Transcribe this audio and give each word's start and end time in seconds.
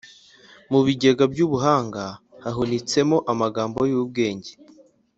Mu 0.71 0.79
bigega 0.85 1.23
by’ubuhanga, 1.31 2.03
hahunitsemo 2.43 3.17
amagambo 3.31 3.79
y’ubwenge, 3.91 4.51